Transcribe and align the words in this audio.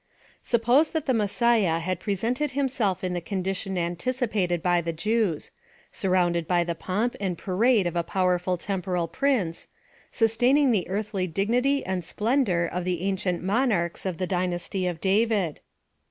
* 0.27 0.41
Suppose 0.51 0.89
that 0.93 1.05
the 1.05 1.13
Messiah 1.13 1.77
had 1.77 1.99
presented 1.99 2.49
himself 2.57 3.03
in 3.03 3.13
the 3.13 3.21
condition 3.21 3.77
anticipated 3.77 4.63
by 4.63 4.81
the 4.81 4.91
Jews: 4.91 5.51
surround 5.91 6.35
ed 6.35 6.47
by 6.47 6.63
the 6.63 6.73
pomp 6.73 7.15
and 7.19 7.37
parade 7.37 7.85
of 7.85 7.95
a 7.95 8.01
powerful 8.01 8.57
temporal 8.57 9.07
prince; 9.07 9.67
sustaining 10.11 10.71
the 10.71 10.89
earthly 10.89 11.27
dignity 11.27 11.85
and 11.85 12.03
splendor 12.03 12.65
of 12.65 12.83
the 12.83 13.01
ancient 13.03 13.43
monarchs 13.43 14.03
of 14.07 14.17
the 14.17 14.25
dynasty 14.25 14.87
of 14.87 14.99
David. 14.99 15.59